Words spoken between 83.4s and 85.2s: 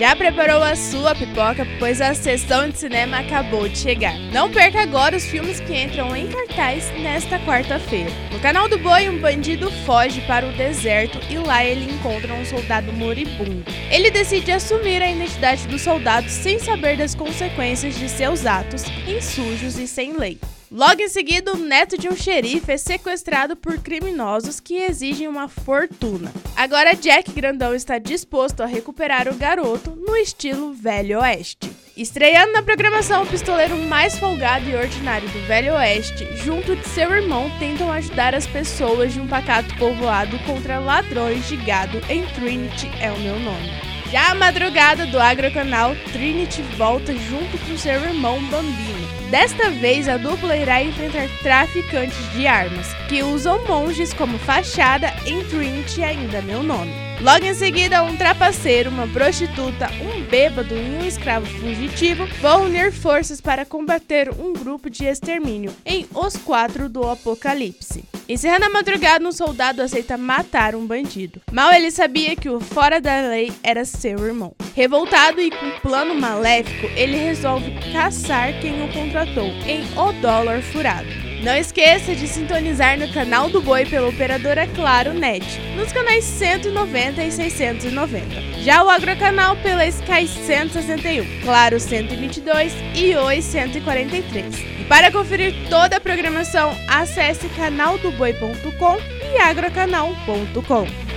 do Boi pela operadora Claro